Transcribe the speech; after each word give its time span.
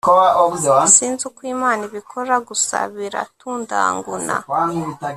sinzi 0.95 1.23
uko 1.29 1.41
imana 1.55 1.81
ibikora 1.89 2.35
gusa 2.47 2.77
biratundanguna 2.95 4.35